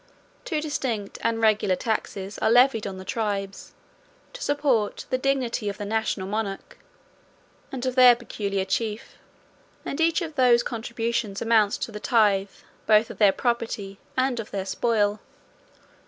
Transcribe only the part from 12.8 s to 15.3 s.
both of their property, and of their spoil.